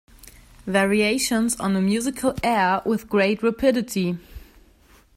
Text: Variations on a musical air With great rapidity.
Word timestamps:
Variations 0.65 1.55
on 1.59 1.75
a 1.75 1.79
musical 1.79 2.33
air 2.43 2.81
With 2.87 3.07
great 3.07 3.43
rapidity. 3.43 4.17